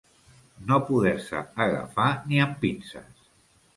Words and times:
No 0.69 0.77
poder-se 0.87 1.43
agafar 1.67 2.09
ni 2.33 2.41
amb 2.47 2.59
pinces. 2.65 3.33